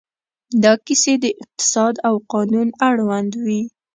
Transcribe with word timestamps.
دا 0.63 0.73
کیسې 0.85 1.13
د 1.23 1.25
اقتصاد 1.43 1.95
او 2.07 2.15
قانون 2.31 2.67
اړوند 2.89 3.31
وې. 3.43 3.61